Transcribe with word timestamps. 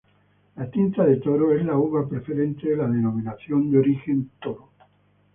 La 0.55 0.65
Tinta 0.67 1.05
de 1.05 1.17
Toro 1.17 1.53
es 1.55 1.63
la 1.63 1.77
uva 1.77 2.09
preferente 2.09 2.67
de 2.67 2.75
la 2.75 2.87
denominación 2.87 3.69
de 3.69 3.77
origen 3.77 4.31
Toro. 4.41 4.71